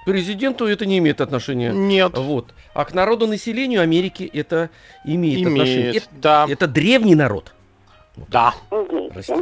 К 0.02 0.06
президенту 0.06 0.66
это 0.68 0.86
не 0.86 0.98
имеет 1.00 1.22
отношения. 1.22 1.72
нет. 1.72 2.18
Вот. 2.18 2.54
А 2.74 2.86
к 2.86 2.94
народу 2.94 3.28
населению 3.28 3.82
Америки 3.82 4.30
это 4.34 4.70
имеет, 5.04 5.46
отношение. 5.48 5.82
Имеет, 5.92 5.96
Это, 6.04 6.10
да, 6.14 6.46
это 6.50 6.68
древний 6.68 7.16
народ. 7.16 7.54
да. 8.16 8.54
Индейцы. 8.72 9.14
Прости. 9.14 9.34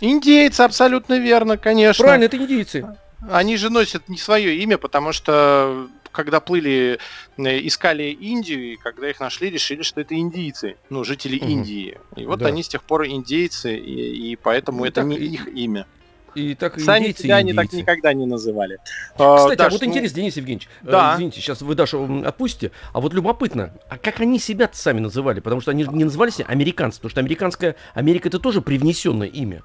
Индейцы, 0.00 0.60
абсолютно 0.62 1.18
верно, 1.18 1.56
конечно. 1.56 2.02
Правильно, 2.04 2.24
это 2.24 2.36
индийцы. 2.36 2.96
Они 3.30 3.56
же 3.56 3.70
носят 3.70 4.08
не 4.08 4.18
свое 4.18 4.56
имя, 4.56 4.78
потому 4.78 5.12
что 5.12 5.86
когда 6.12 6.40
плыли, 6.40 6.98
э, 7.38 7.66
искали 7.66 8.04
Индию, 8.04 8.74
и 8.74 8.76
когда 8.76 9.08
их 9.10 9.18
нашли, 9.18 9.50
решили, 9.50 9.82
что 9.82 10.00
это 10.00 10.14
индийцы, 10.14 10.76
ну, 10.90 11.04
жители 11.04 11.38
Мгм. 11.38 11.48
Индии. 11.48 11.98
И 12.16 12.24
вот 12.26 12.40
Да. 12.40 12.46
они 12.46 12.62
с 12.62 12.68
тех 12.68 12.82
пор 12.84 13.06
индейцы, 13.06 13.74
и, 13.76 14.32
и 14.32 14.36
поэтому 14.36 14.80
Ну, 14.80 14.84
это 14.84 14.96
так 15.00 15.06
не 15.06 15.16
и- 15.16 15.34
их 15.34 15.48
имя. 15.48 15.86
И 16.34 16.54
так 16.54 16.80
Сами 16.80 17.00
индейцы, 17.04 17.24
себя 17.24 17.36
они 17.36 17.52
так 17.52 17.66
индейцы. 17.66 17.82
никогда 17.82 18.14
не 18.14 18.24
называли. 18.24 18.78
Кстати, 19.12 19.52
а 19.52 19.56
Даш, 19.56 19.72
вот 19.72 19.82
ну, 19.82 19.88
интересно, 19.88 20.16
Денис 20.16 20.34
Евгеньевич, 20.36 20.66
э, 20.82 20.90
Да. 20.90 21.12
извините, 21.14 21.40
сейчас 21.42 21.60
вы 21.60 21.74
Дашу 21.74 22.22
отпустите, 22.24 22.70
а 22.94 23.00
вот 23.02 23.12
любопытно, 23.12 23.74
а 23.90 23.98
как 23.98 24.20
они 24.20 24.38
себя 24.38 24.70
сами 24.72 25.00
называли? 25.00 25.40
Потому 25.40 25.60
что 25.60 25.72
они 25.72 25.84
не 25.84 26.04
называли 26.04 26.30
себя 26.30 26.46
американцы, 26.46 26.98
потому 27.00 27.10
что 27.10 27.20
американская 27.20 27.76
Америка 27.92 28.28
это 28.28 28.38
тоже 28.38 28.62
привнесенное 28.62 29.28
имя. 29.28 29.62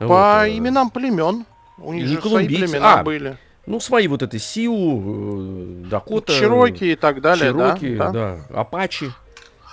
По 0.00 0.06
Вот, 0.06 0.42
э, 0.48 0.56
именам 0.56 0.90
племен. 0.90 1.44
У 1.80 1.92
них 1.92 2.06
не 2.08 2.14
же 2.16 2.20
свои 2.20 2.48
племена 2.48 2.94
А, 3.00 3.02
были. 3.04 3.38
Ну, 3.68 3.80
свои 3.80 4.08
вот 4.08 4.22
это 4.22 4.38
Сиу, 4.38 5.84
э, 5.84 5.88
Дакота, 5.90 6.32
Чероки 6.32 6.84
и 6.92 6.96
так 6.96 7.20
далее, 7.20 7.52
да, 7.52 7.76
Чироки, 7.76 7.96
да. 7.96 8.10
да, 8.10 8.40
Апачи. 8.48 9.12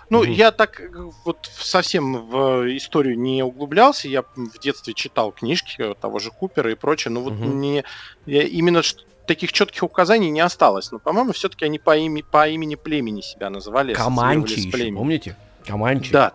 Ну, 0.10 0.24
Мгм. 0.24 0.32
я 0.34 0.52
так 0.52 0.82
э, 0.82 0.90
вот 1.24 1.50
совсем 1.58 2.28
в 2.28 2.76
историю 2.76 3.18
не 3.18 3.42
углублялся. 3.42 4.10
Я 4.10 4.24
в 4.36 4.60
детстве 4.60 4.94
читал 4.94 5.32
книжки 5.32 5.76
э, 5.80 5.94
того 6.00 6.20
же 6.20 6.30
Купера 6.30 6.70
и 6.70 6.76
прочее, 6.76 7.14
но 7.14 7.22
вот 7.22 7.34
Мгм. 7.36 7.62
не 7.62 7.84
я 8.26 8.44
именно 8.44 8.82
таких 9.26 9.54
четких 9.54 9.84
указаний 9.84 10.30
не 10.30 10.42
осталось. 10.42 10.92
Но, 10.92 11.00
по-моему, 11.00 11.32
все-таки 11.32 11.64
они 11.64 11.80
по, 11.80 11.98
ими, 11.98 12.22
по 12.22 12.50
имени 12.50 12.76
племени 12.76 13.22
себя 13.22 13.50
называли. 13.50 13.94
Команчи 13.94 14.60
еще, 14.60 14.92
помните? 14.92 15.38
Команчи. 15.66 16.12
Да. 16.12 16.34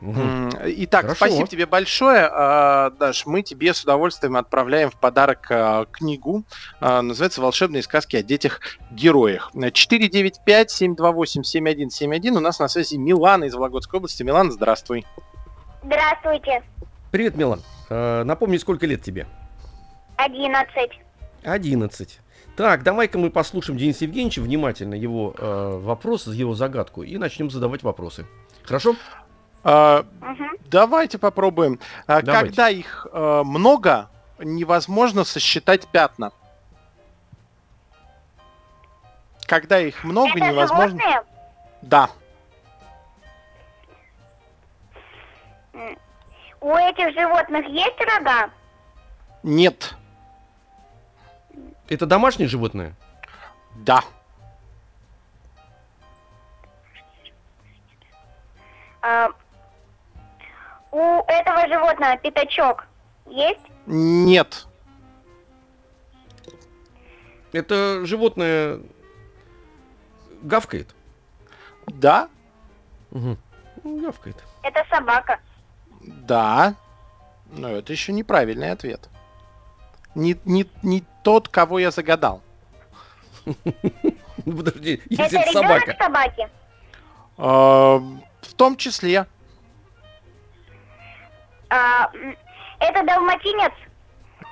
Итак, 0.00 1.02
Хорошо. 1.02 1.16
спасибо 1.16 1.48
тебе 1.48 1.66
большое, 1.66 2.28
а, 2.30 2.90
Даш. 2.90 3.26
Мы 3.26 3.42
тебе 3.42 3.74
с 3.74 3.82
удовольствием 3.82 4.36
отправляем 4.36 4.90
в 4.90 4.96
подарок 4.96 5.46
а, 5.50 5.86
книгу. 5.86 6.44
А, 6.80 7.02
Называется 7.02 7.40
«Волшебные 7.40 7.82
сказки 7.82 8.14
о 8.16 8.22
детях-героях». 8.22 9.50
495-728-7171. 9.54 12.36
У 12.36 12.40
нас 12.40 12.60
на 12.60 12.68
связи 12.68 12.96
Милана 12.96 13.44
из 13.44 13.54
Вологодской 13.54 13.98
области. 13.98 14.22
Милана, 14.22 14.52
здравствуй. 14.52 15.04
Здравствуйте. 15.82 16.62
Привет, 17.10 17.36
Милан. 17.36 17.62
Напомни, 17.88 18.58
сколько 18.58 18.86
лет 18.86 19.02
тебе? 19.02 19.26
Одиннадцать. 20.16 21.00
11. 21.44 22.20
Так, 22.56 22.82
давай-ка 22.82 23.18
мы 23.18 23.30
послушаем 23.30 23.78
Дениса 23.78 24.04
Евгеньевича 24.04 24.40
внимательно 24.40 24.94
его 24.94 25.32
э, 25.38 25.78
вопрос, 25.80 26.26
его 26.26 26.54
загадку, 26.54 27.04
и 27.04 27.16
начнем 27.16 27.50
задавать 27.50 27.84
вопросы. 27.84 28.26
Хорошо? 28.64 28.96
А, 29.70 30.06
Мгм. 30.22 30.56
Давайте 30.70 31.18
попробуем. 31.18 31.78
А, 32.06 32.22
Давайте. 32.22 32.32
Когда 32.32 32.70
их 32.70 33.06
э, 33.12 33.42
много, 33.44 34.08
невозможно 34.38 35.24
сосчитать 35.24 35.86
пятна. 35.88 36.32
Когда 39.46 39.78
их 39.78 40.04
много, 40.04 40.30
Это 40.30 40.40
невозможно... 40.40 40.98
животные? 40.98 41.22
Да. 41.82 42.10
У 46.62 46.74
этих 46.74 47.12
животных 47.12 47.66
есть 47.66 48.00
рога? 48.00 48.50
Нет. 49.42 49.94
Это 51.90 52.06
домашнее 52.06 52.48
животное? 52.48 52.94
Да. 53.76 54.00
А, 59.02 59.28
у 60.92 61.22
этого 61.26 61.66
животного 61.68 62.16
пятачок 62.18 62.86
есть? 63.26 63.60
Нет. 63.86 64.66
Это 67.52 68.04
животное 68.04 68.80
гавкает? 70.42 70.94
Да. 71.86 72.28
Угу. 73.10 73.36
Гавкает. 73.84 74.36
Это 74.62 74.84
собака. 74.90 75.40
Да. 76.00 76.74
Но 77.50 77.68
это 77.70 77.92
еще 77.92 78.12
неправильный 78.12 78.70
ответ. 78.70 79.08
Не, 80.14 80.36
не, 80.44 80.66
не 80.82 81.04
тот, 81.22 81.48
кого 81.48 81.78
я 81.78 81.90
загадал. 81.90 82.42
Ну 84.44 84.56
подожди, 84.56 85.02
если 85.10 85.42
это 85.42 85.52
собака. 85.52 85.96
собаки? 85.98 86.48
В 87.36 88.54
том 88.56 88.76
числе. 88.76 89.26
А, 91.70 92.10
это 92.80 93.04
далматинец? 93.04 93.72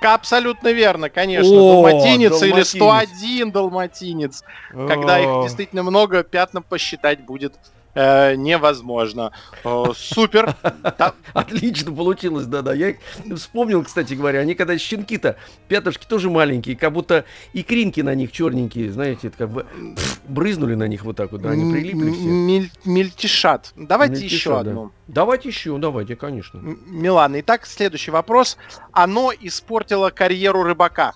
Абсолютно 0.01 0.71
верно, 0.71 1.09
конечно. 1.09 1.51
О, 1.51 1.83
далматинец 1.83 2.41
или 2.43 2.51
далматинец. 2.51 3.09
101 3.09 3.51
далматинец. 3.51 4.43
Когда 4.71 5.19
их 5.19 5.27
О, 5.27 5.43
действительно 5.43 5.83
много, 5.83 6.23
пятна 6.23 6.61
посчитать 6.61 7.21
будет 7.21 7.53
э, 7.97 8.35
невозможно. 8.35 9.31
Э, 9.63 9.85
супер. 9.95 10.55
Отлично 11.33 11.91
получилось, 11.91 12.45
да-да. 12.45 12.73
Я 12.73 12.93
вспомнил, 13.35 13.83
кстати 13.83 14.13
говоря, 14.13 14.39
они 14.39 14.53
когда 14.55 14.77
щенки-то, 14.77 15.37
пятушки 15.67 16.05
тоже 16.05 16.29
маленькие, 16.29 16.75
как 16.75 16.93
будто 16.93 17.25
икринки 17.53 18.01
на 18.01 18.13
них 18.13 18.31
черненькие, 18.31 18.91
знаете, 18.91 19.27
это 19.29 19.37
как 19.37 19.49
бы 19.49 19.65
брызнули 20.27 20.75
на 20.75 20.87
них 20.87 21.03
вот 21.03 21.15
так 21.15 21.31
вот, 21.31 21.41
да, 21.41 21.49
они 21.49 21.71
прилипли 21.71 22.11
все. 22.11 22.27
мель- 22.27 22.71
мельтешат. 22.85 23.73
Давайте 23.75 24.25
еще 24.25 24.59
одну. 24.59 24.91
Давайте 25.07 25.49
еще, 25.49 25.77
давайте, 25.77 26.15
конечно. 26.15 26.59
Милана, 26.59 27.39
итак, 27.39 27.65
следующий 27.65 28.11
вопрос. 28.11 28.57
Оно 28.91 29.31
испортило 29.39 30.09
карьеру 30.11 30.63
рыбака. 30.63 31.13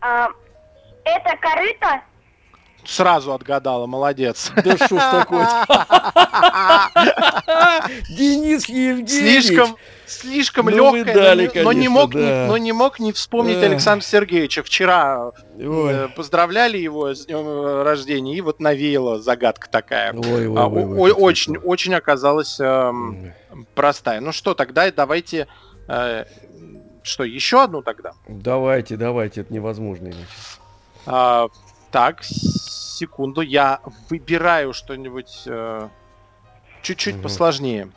А, 0.00 0.28
это 1.06 1.36
корыто? 1.40 2.02
Сразу 2.84 3.32
отгадала, 3.32 3.86
молодец. 3.86 4.52
Да 4.64 4.76
что 4.76 4.98
ж 4.98 5.02
такое 5.10 5.46
Денис 8.10 8.68
Евгеньевич! 8.68 9.46
Слишком, 9.46 9.76
слишком 10.06 10.66
Ну, 10.66 10.94
легкое, 10.94 11.14
дали, 11.14 11.46
но, 11.46 11.52
не 11.72 11.86
конечно, 11.86 11.90
мог, 11.90 12.14
не- 12.14 12.20
да. 12.20 12.46
но 12.48 12.56
не 12.58 12.72
мог 12.72 13.00
не 13.00 13.12
вспомнить. 13.12 13.62
Александра 13.62 14.04
Сергеевича. 14.06 14.62
Вчера 14.62 15.32
Ой, 15.58 15.92
э, 15.92 16.08
поздравляли 16.14 16.78
его 16.78 17.12
с 17.14 17.26
днем 17.26 17.46
э, 17.46 17.82
рождения, 17.82 18.36
и 18.36 18.40
вот 18.40 18.60
навеяла 18.60 19.20
загадка 19.20 19.68
такая. 19.68 20.12
ой, 20.12 20.46
ой, 20.46 20.60
А, 20.60 20.66
ой, 20.68 20.84
о- 20.84 21.00
ой, 21.00 21.10
как 21.10 21.20
очень, 21.20 21.56
очень 21.56 21.94
оказалась 21.94 22.58
эм, 22.60 23.32
простая. 23.74 24.20
Ну 24.20 24.30
что, 24.32 24.54
тогда 24.54 24.90
давайте... 24.92 25.48
э, 25.88 26.24
что, 27.02 27.24
еще 27.24 27.62
одну 27.62 27.82
тогда? 27.82 28.12
Давайте, 28.28 28.96
давайте, 28.96 29.40
это 29.42 29.52
невозможно 29.52 30.06
иначе. 30.06 30.26
А, 31.06 31.48
так, 31.90 32.22
секунду, 32.24 33.40
я 33.40 33.80
выбираю 34.10 34.72
что-нибудь 34.72 35.42
э, 35.46 35.88
чуть-чуть 36.82 37.14
Мгм. 37.14 37.22
посложнее. 37.22 37.88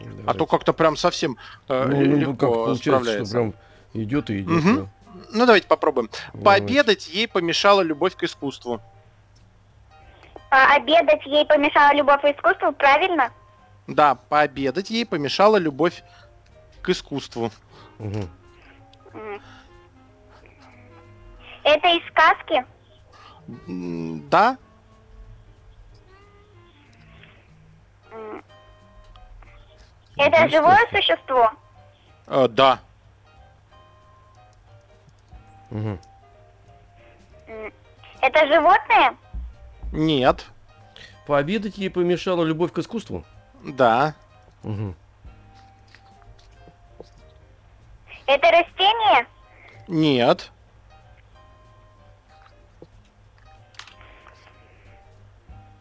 А 0.00 0.04
то 0.04 0.16
Давайте. 0.16 0.46
как-то 0.46 0.72
прям 0.72 0.96
совсем 0.96 1.36
э, 1.68 1.84
Ну, 1.88 1.96
ну, 1.96 2.16
легко 2.16 2.32
как 2.32 2.64
получается, 2.64 3.24
что 3.24 3.32
прям 3.32 3.54
идет 3.94 4.30
и 4.30 4.40
идет. 4.40 4.64
Мгм. 4.64 4.88
Ну, 5.32 5.46
давайте 5.46 5.66
попробуем. 5.66 6.10
да. 6.34 6.40
Пообедать 6.44 7.08
ей 7.08 7.26
помешала 7.26 7.80
любовь 7.80 8.14
к 8.16 8.22
искусству. 8.22 8.80
А, 10.50 10.76
обедать 10.76 11.24
ей 11.26 11.44
помешала 11.46 11.94
любовь 11.94 12.20
к 12.22 12.24
искусству, 12.24 12.72
правильно? 12.72 13.30
Да, 13.86 14.14
пообедать 14.14 14.90
ей 14.90 15.04
помешала 15.04 15.56
любовь 15.56 16.02
к 16.82 16.88
искусству. 16.90 17.50
Мгм. 17.98 18.28
Это 21.68 21.88
из 21.88 22.06
сказки? 22.08 22.64
Да. 24.30 24.56
Это 30.16 30.48
живое 30.48 30.86
существо? 30.90 31.52
э, 32.26 32.48
да. 32.48 32.80
М. 35.70 36.00
Это 38.22 38.46
животное? 38.46 39.14
Нет, 39.92 40.46
Пообедать 41.26 41.76
ей 41.76 41.90
помешала 41.90 42.44
любовь 42.44 42.72
к 42.72 42.78
искусству? 42.78 43.24
да. 43.62 44.14
Мгм. 44.62 44.96
Это 48.26 48.50
растение? 48.50 49.26
Нет. 49.86 50.50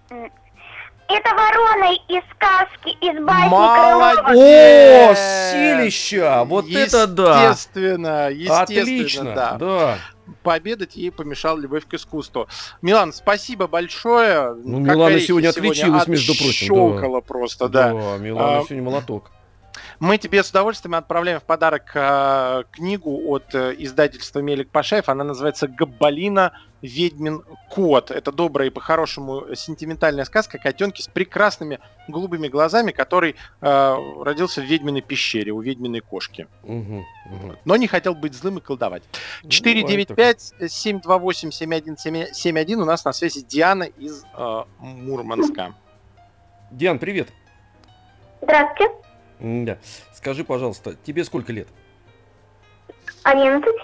Это 0.09 1.29
ворона 1.35 1.93
из 2.09 2.21
сказки, 2.35 2.89
из 2.99 3.23
басни 3.23 3.49
Молодец! 3.49 4.19
Крылова. 4.19 5.11
О, 5.11 5.15
силища! 5.15 6.43
Вот 6.45 6.65
это 6.69 7.07
да! 7.07 7.49
Естественно, 7.49 8.29
естественно, 8.29 8.61
Отлично, 8.61 9.23
да. 9.33 9.53
да. 9.53 9.97
Пообедать 10.43 10.97
ей 10.97 11.11
помешала 11.11 11.57
любовь 11.57 11.87
к 11.87 11.93
искусству. 11.93 12.49
Милан, 12.81 13.13
спасибо 13.13 13.67
большое. 13.67 14.53
Ну, 14.55 14.85
Как 14.85 14.95
Милана 14.95 15.19
сегодня 15.21 15.49
отличилась, 15.49 16.07
между 16.07 16.33
прочим, 16.33 16.49
отщёлкала 16.49 17.21
просто, 17.21 17.69
да. 17.69 17.91
Милана 17.91 18.59
А, 18.59 18.63
сегодня 18.63 18.83
молоток. 18.83 19.31
Мы 19.99 20.19
тебе 20.19 20.43
с 20.43 20.51
удовольствием 20.51 20.93
отправляем 20.95 21.39
в 21.39 21.43
подарок 21.43 21.91
э, 21.95 22.63
книгу 22.71 23.19
от 23.29 23.55
э, 23.55 23.73
издательства 23.79 24.39
Мелик 24.39 24.69
Пашаев. 24.69 25.09
Она 25.09 25.23
называется 25.23 25.67
«Габбалина. 25.67 26.53
Ведьмин 26.83 27.41
кот». 27.71 28.11
Это 28.11 28.31
добрая 28.31 28.67
и 28.67 28.69
по-хорошему 28.69 29.55
сентиментальная 29.55 30.25
сказка 30.25 30.59
о 30.59 30.61
котенке 30.61 31.01
с 31.01 31.07
прекрасными 31.07 31.79
голубыми 32.07 32.47
глазами, 32.47 32.91
который 32.91 33.35
э, 33.61 33.95
родился 34.21 34.61
в 34.61 34.65
ведьминой 34.65 35.01
пещере 35.01 35.51
у 35.51 35.61
ведьминой 35.61 36.01
кошки. 36.01 36.47
Мгм, 36.61 37.03
мгм. 37.25 37.57
Но 37.65 37.75
не 37.75 37.87
хотел 37.87 38.13
быть 38.13 38.35
злым 38.35 38.59
и 38.59 38.61
колдовать. 38.61 39.01
Ну, 39.41 39.49
бывает 39.49 40.11
495-728-7171. 40.61 42.75
У 42.75 42.85
нас 42.85 43.03
на 43.03 43.13
связи 43.13 43.41
Диана 43.41 43.85
из 43.85 44.23
э, 44.37 44.63
Мурманска. 44.77 45.73
Диан, 46.69 46.99
привет. 46.99 47.29
Здравствуйте. 48.43 49.06
Да. 49.39 49.77
Скажи, 50.13 50.43
пожалуйста, 50.43 50.95
тебе 51.03 51.23
сколько 51.23 51.51
лет? 51.53 51.67
Одиннадцать. 53.23 53.75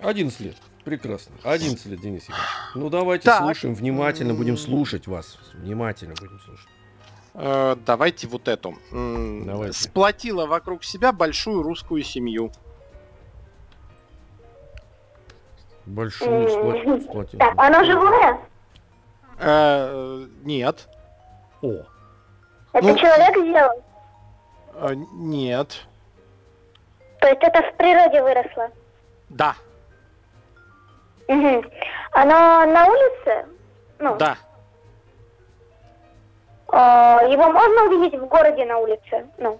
11 0.00 0.40
лет. 0.40 0.56
Прекрасно. 0.84 1.34
11 1.44 1.86
лет, 1.86 2.00
Денис 2.00 2.28
Иванович. 2.28 2.46
Ну, 2.74 2.88
давайте 2.90 3.24
Так. 3.24 3.38
слушаем, 3.42 3.74
внимательно 3.74 4.34
будем 4.34 4.56
слушать 4.56 5.06
вас. 5.06 5.38
Внимательно 5.54 6.14
будем 6.14 6.38
слушать. 6.40 6.68
Э, 7.34 7.76
давайте 7.84 8.26
вот 8.28 8.48
эту. 8.48 8.76
Давайте. 8.92 9.72
Сплотила 9.78 10.46
вокруг 10.46 10.84
себя 10.84 11.12
большую 11.12 11.62
русскую 11.62 12.02
семью. 12.02 12.52
Большую 15.86 16.30
М, 16.30 16.48
сплот- 16.48 17.02
сплотил. 17.08 17.38
Так, 17.38 17.54
оно 17.56 17.84
живое? 17.84 18.38
Э, 19.38 20.26
нет. 20.42 20.88
О, 21.62 21.82
Это 22.72 22.86
Ну, 22.86 22.96
человек 22.98 23.36
сделал? 23.38 23.84
Э, 24.80 24.94
нет. 24.94 25.86
То 27.20 27.28
есть 27.28 27.42
это 27.42 27.62
в 27.62 27.76
природе 27.76 28.22
выросло? 28.22 28.70
Да. 29.28 29.54
Мгм. 31.26 31.68
Оно 32.12 32.64
на 32.72 32.86
улице? 32.86 33.46
Ну, 33.98 34.16
Да. 34.16 34.36
а, 36.68 37.22
его 37.24 37.50
можно 37.50 37.84
увидеть 37.86 38.18
в 38.18 38.26
городе 38.26 38.64
на 38.64 38.78
улице? 38.78 39.26
Ну, 39.38 39.58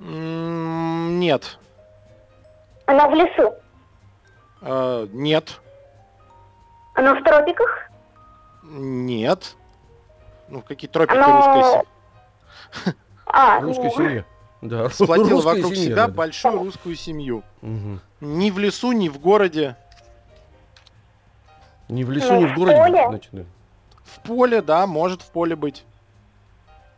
М, 0.00 1.18
Нет. 1.18 1.58
оно 2.86 3.08
в 3.10 3.14
лесу? 3.14 3.54
Э, 4.62 5.06
Нет. 5.12 5.60
Оно 6.94 7.14
в 7.14 7.22
тропиках? 7.24 7.88
Нет. 8.62 9.56
Ну, 10.48 10.62
какие 10.62 10.88
тропики 10.88 11.16
Оно- 11.18 11.54
русской. 11.56 11.86
А, 13.32 13.60
русская 13.60 13.84
ну, 13.84 13.90
семья. 13.90 14.24
Да, 14.60 14.82
русская 14.88 15.06
вокруг 15.06 15.74
семья, 15.74 15.74
себя 15.74 15.94
да, 15.96 16.06
да. 16.06 16.12
большую 16.12 16.58
русскую 16.58 16.94
семью. 16.94 17.42
Мгм. 17.62 18.00
Ни 18.20 18.50
в 18.50 18.58
лесу, 18.58 18.92
ни 18.92 19.08
в 19.08 19.18
городе. 19.18 19.76
Ни 21.88 22.04
в 22.04 22.10
лесу, 22.10 22.32
Ну, 22.34 22.40
ни 22.42 22.46
в 22.46 22.52
в 22.52 22.58
городе. 22.58 22.78
поле? 22.78 23.06
Значит, 23.08 23.30
да. 23.32 23.42
В 24.04 24.20
поле, 24.20 24.62
да, 24.62 24.86
может 24.86 25.22
в 25.22 25.30
поле 25.30 25.56
быть. 25.56 25.84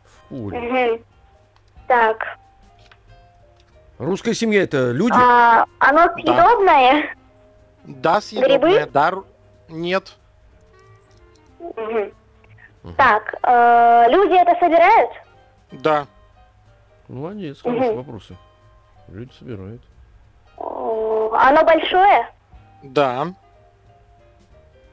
В 0.03 0.29
поле. 0.29 0.59
мгм. 0.59 1.03
Так, 1.87 2.37
Русская 3.97 4.33
семья 4.33 4.63
это 4.63 4.91
люди? 4.91 5.15
а, 5.15 5.65
оно 5.79 6.11
съедобное? 6.15 7.15
Да, 7.85 8.19
съедобное, 8.19 8.59
Грибы? 8.59 8.91
да. 8.91 9.13
Нет. 9.69 10.17
Мгм. 11.59 12.11
Так, 12.97 13.35
э, 13.41 14.05
люди 14.11 14.33
это 14.33 14.59
собирают? 14.59 15.11
Да. 15.71 16.07
Молодец, 17.07 17.61
хорошие 17.61 17.91
Мгм. 17.91 17.97
вопросы. 17.97 18.35
Люди 19.07 19.31
собирают. 19.37 19.81
Оно 20.57 21.63
большое? 21.63 22.29
Да. 22.83 23.27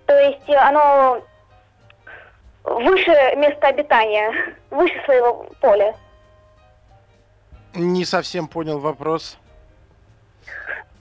То 0.06 0.18
есть 0.18 0.48
э, 0.48 0.56
оно 0.56 1.22
выше 2.64 3.10
места 3.36 3.68
обитания, 3.68 4.54
выше 4.70 4.94
своего 5.04 5.46
поля? 5.60 5.94
Не 7.74 8.04
совсем 8.04 8.48
понял 8.48 8.78
вопрос. 8.78 9.38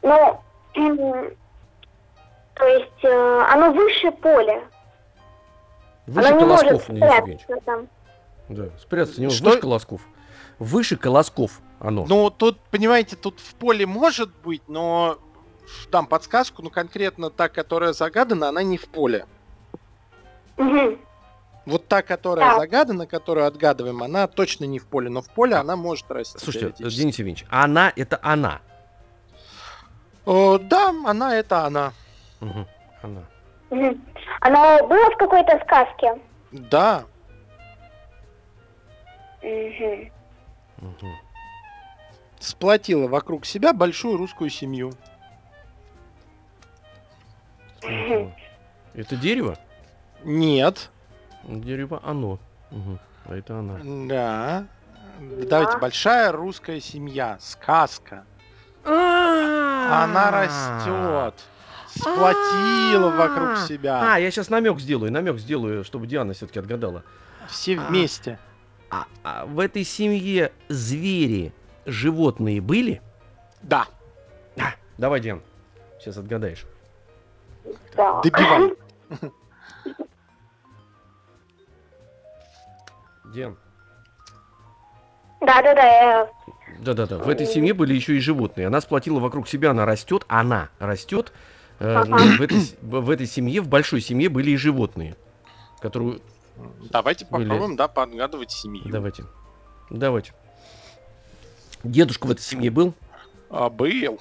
Ну, 0.01 0.41
то 0.73 2.65
есть 2.65 3.03
э, 3.03 3.45
оно 3.49 3.71
выше 3.71 4.11
поля. 4.11 4.63
Выше 6.07 6.29
оно 6.29 6.39
не 6.39 6.45
колосков, 6.45 6.71
может 6.71 6.83
спрятаться 6.83 7.55
там. 7.65 7.87
Да, 8.49 8.69
спрятаться 8.79 9.19
не 9.19 9.27
может. 9.27 9.39
Что? 9.39 9.49
Выше 9.49 9.61
колосков. 9.61 10.01
Выше 10.61 10.95
колосков 10.95 11.59
оно. 11.79 12.05
Ну, 12.07 12.29
тут, 12.29 12.59
понимаете, 12.69 13.15
тут 13.15 13.39
в 13.39 13.55
поле 13.55 13.87
может 13.87 14.29
быть, 14.43 14.61
но 14.67 15.17
дам 15.91 16.05
подсказку, 16.05 16.61
но 16.61 16.69
конкретно 16.69 17.31
та, 17.31 17.49
которая 17.49 17.93
загадана, 17.93 18.49
она 18.49 18.61
не 18.61 18.77
в 18.77 18.87
поле. 18.87 19.25
Вот 21.65 21.87
та, 21.87 22.03
которая 22.03 22.51
Так. 22.51 22.59
загадана, 22.59 23.07
которую 23.07 23.47
отгадываем, 23.47 24.03
она 24.03 24.27
точно 24.27 24.65
не 24.65 24.77
в 24.77 24.85
поле, 24.85 25.09
но 25.09 25.23
в 25.23 25.29
поле 25.31 25.55
она 25.55 25.75
может 25.75 26.11
расти. 26.11 26.37
Слушайте. 26.37 26.83
Денис 26.83 27.17
Евгеньевич, 27.17 27.47
она 27.49 27.91
это 27.95 28.19
она. 28.21 28.61
О, 30.27 30.59
да, 30.59 30.89
она 31.07 31.35
это 31.35 31.65
она. 31.65 31.93
Мгм, 32.39 32.67
Она. 33.01 33.21
Мгм. 33.71 33.99
Оно 34.41 34.87
было 34.87 35.09
в 35.09 35.17
какой-то 35.17 35.59
сказке? 35.65 36.19
Да, 36.51 37.05
Мгм. 39.41 40.11
Мгм. 40.81 41.15
сплотила 42.39 43.07
вокруг 43.07 43.45
себя 43.45 43.71
большую 43.71 44.17
русскую 44.17 44.49
семью. 44.49 44.91
Мгм. 47.83 48.33
Это 48.93 49.15
дерево? 49.15 49.57
Нет, 50.23 50.91
Дерево 51.43 51.99
оно. 52.03 52.39
Мгм. 52.69 52.99
А 53.25 53.35
это 53.35 53.59
она. 53.59 53.79
да. 54.07 54.65
Давайте, 55.19 55.77
большая 55.77 56.31
русская 56.31 56.79
семья, 56.79 57.37
сказка. 57.39 58.25
Она 58.83 60.31
растет, 60.31 61.35
сплотила 61.89 63.09
вокруг 63.09 63.57
себя. 63.67 64.13
А, 64.13 64.17
я 64.17 64.31
сейчас 64.31 64.49
намек 64.49 64.79
сделаю, 64.79 65.11
намек 65.11 65.37
сделаю, 65.37 65.83
чтобы 65.83 66.07
Диана 66.07 66.33
все-таки 66.33 66.57
отгадала. 66.59 67.03
Все 67.47 67.77
а. 67.77 67.81
вместе. 67.87 68.39
А, 68.41 68.50
а 69.23 69.45
в 69.45 69.59
этой 69.59 69.83
семье 69.83 70.51
звери, 70.67 71.53
животные 71.85 72.61
были? 72.61 73.01
Да, 73.61 73.87
А, 74.57 74.73
давай, 74.97 75.21
Диан, 75.21 75.41
сейчас 75.99 76.17
отгадаешь. 76.17 76.65
Так. 77.95 78.23
добивай. 78.23 78.73
Диан. 83.33 83.57
Да-да-да, 85.39 85.83
я... 85.83 86.29
Да-да-да. 86.79 87.17
В 87.17 87.29
этой 87.29 87.45
семье 87.45 87.73
были 87.73 87.93
еще 87.93 88.15
и 88.15 88.19
животные. 88.19 88.67
Она 88.67 88.81
сплотила 88.81 89.19
вокруг 89.19 89.47
себя, 89.47 89.71
она 89.71 89.85
растет, 89.85 90.25
она 90.27 90.69
растет. 90.79 91.31
Э. 91.79 92.03
В 92.03 92.41
этой, 92.41 92.59
в 92.81 93.09
этой 93.09 93.25
семье, 93.25 93.61
в 93.61 93.67
большой 93.67 94.01
семье 94.01 94.29
были 94.29 94.51
и 94.51 94.57
животные, 94.57 95.15
которые... 95.79 96.19
Давайте 96.91 97.25
попробуем, 97.25 97.75
да, 97.75 97.87
подгадывать 97.87 98.51
семью. 98.51 98.83
Давайте. 98.85 99.23
Давайте. 99.89 100.33
Дедушка 101.83 102.27
в 102.27 102.31
этой 102.31 102.41
семье 102.41 102.69
был? 102.69 102.93
А, 103.49 103.69
был. 103.69 104.19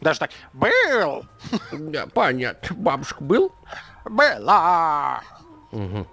Даже 0.00 0.18
так. 0.20 0.30
Был. 0.52 1.24
Да, 1.72 2.06
понятно. 2.12 2.76
Бабушка 2.76 3.22
был? 3.22 3.52
Была. 4.04 5.22
Мгм. 5.70 6.06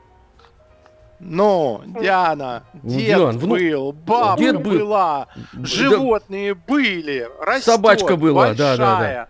Но, 1.20 1.82
Диана, 1.86 2.64
Ну, 2.82 2.90
дед 2.92 3.06
Диан, 3.18 3.38
вну- 3.38 3.56
был, 3.56 3.92
бабка 3.92 4.42
Дед 4.42 4.62
был. 4.64 4.72
была, 4.80 5.28
животные 5.54 6.54
были, 6.54 7.30
растет, 7.42 7.66
Собачка 7.66 8.16
была, 8.16 8.54
да, 8.54 8.54
да, 8.54 8.78
да. 8.78 8.96
большая, 9.00 9.30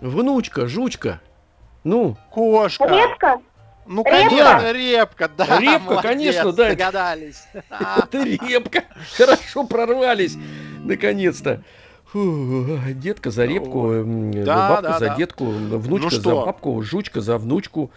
да. 0.00 0.08
Внучка, 0.08 0.66
жучка. 0.66 1.20
Ну, 1.84 2.16
Кошка. 2.30 2.86
Редко? 2.86 3.40
Ну, 3.86 4.02
Репка? 4.04 4.10
конечно, 4.28 4.72
репка, 4.72 5.28
да. 5.36 5.58
Репка, 5.60 5.78
молодец, 5.80 6.02
конечно, 6.02 6.52
да, 6.52 6.68
Догадались. 6.70 7.44
Это 7.70 8.22
репка. 8.24 8.84
Хорошо 9.16 9.64
прорвались. 9.64 10.36
Наконец-то. 10.84 11.62
Фу, 12.12 12.78
детка 12.94 13.30
за 13.32 13.46
репку, 13.46 13.92
Да, 14.44 14.68
бабка 14.68 14.82
да, 14.82 14.98
за 15.00 15.06
да. 15.06 15.14
детку, 15.16 15.44
внучка 15.46 16.04
Ну 16.04 16.10
за 16.10 16.20
что? 16.20 16.46
бабку, 16.46 16.80
жучка 16.82 17.20
за 17.20 17.36
внучку, 17.36 17.90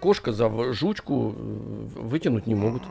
кошка 0.00 0.32
за 0.32 0.50
жучку. 0.74 1.34
э, 1.34 2.00
Вытянуть 2.00 2.46
не 2.46 2.54
могут. 2.54 2.82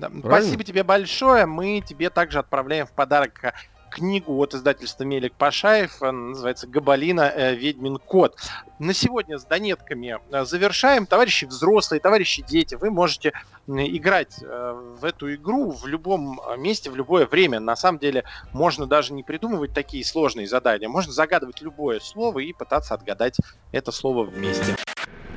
да, 0.00 0.08
Правильно? 0.08 0.22
Спасибо 0.42 0.64
тебе 0.64 0.84
большое. 0.84 1.44
Мы 1.44 1.82
тебе 1.86 2.08
также 2.08 2.38
отправляем 2.38 2.86
в 2.86 2.92
подарок 2.92 3.44
э, 3.44 3.52
книгу 3.92 4.36
от 4.38 4.54
издательства 4.54 5.04
Мелик 5.04 5.34
Пашаев. 5.34 6.02
Она 6.02 6.12
называется 6.12 6.66
«Габалина. 6.66 7.32
э, 7.34 7.54
Ведьмин 7.54 7.98
кот». 7.98 8.36
На 8.78 8.94
сегодня 8.94 9.38
с 9.38 9.44
донетками 9.44 10.18
э, 10.30 10.44
завершаем. 10.44 11.06
Товарищи 11.06 11.44
взрослые, 11.44 12.00
товарищи 12.00 12.42
дети, 12.42 12.74
вы 12.74 12.90
можете 12.90 13.32
играть 13.68 14.42
э, 14.42 14.96
в 15.00 15.04
эту 15.04 15.32
игру 15.34 15.70
в 15.70 15.86
любом 15.86 16.40
э, 16.40 16.56
месте, 16.56 16.90
в 16.90 16.96
любое 16.96 17.26
время. 17.26 17.60
На 17.60 17.76
самом 17.76 17.98
деле 17.98 18.24
можно 18.52 18.86
даже 18.86 19.12
не 19.12 19.22
придумывать 19.22 19.72
такие 19.72 20.04
сложные 20.04 20.48
задания. 20.48 20.88
Можно 20.88 21.12
загадывать 21.12 21.60
любое 21.60 22.00
слово 22.00 22.40
и 22.40 22.52
пытаться 22.52 22.94
отгадать 22.94 23.36
это 23.70 23.92
слово 23.92 24.24
вместе. 24.24 24.76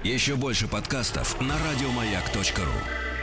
Еще 0.04 0.36
больше 0.36 0.68
подкастов 0.68 1.40
на 1.42 1.56
радиомаяк.ру. 1.58 3.15